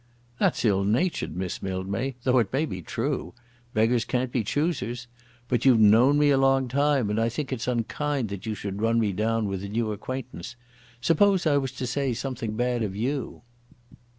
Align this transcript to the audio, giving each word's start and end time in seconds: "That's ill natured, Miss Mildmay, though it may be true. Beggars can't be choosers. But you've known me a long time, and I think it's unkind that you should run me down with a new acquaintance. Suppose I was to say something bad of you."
"That's 0.39 0.65
ill 0.65 0.83
natured, 0.83 1.35
Miss 1.37 1.61
Mildmay, 1.61 2.15
though 2.23 2.39
it 2.39 2.51
may 2.51 2.65
be 2.65 2.81
true. 2.81 3.35
Beggars 3.75 4.03
can't 4.03 4.31
be 4.31 4.43
choosers. 4.43 5.05
But 5.47 5.63
you've 5.63 5.79
known 5.79 6.17
me 6.17 6.31
a 6.31 6.39
long 6.39 6.67
time, 6.67 7.11
and 7.11 7.19
I 7.19 7.29
think 7.29 7.53
it's 7.53 7.67
unkind 7.67 8.29
that 8.29 8.47
you 8.47 8.55
should 8.55 8.81
run 8.81 8.99
me 8.99 9.11
down 9.11 9.45
with 9.47 9.63
a 9.63 9.69
new 9.69 9.91
acquaintance. 9.91 10.55
Suppose 11.01 11.45
I 11.45 11.57
was 11.57 11.71
to 11.73 11.85
say 11.85 12.15
something 12.15 12.53
bad 12.55 12.81
of 12.81 12.95
you." 12.95 13.43